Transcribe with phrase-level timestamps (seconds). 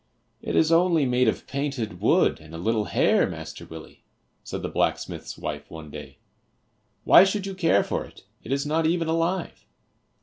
[0.41, 4.03] "It is only made of painted wood and a little hair, Master Willie,"
[4.43, 6.17] said the blacksmith's wife one day.
[7.03, 9.63] "Why should you care for it; it is not even alive."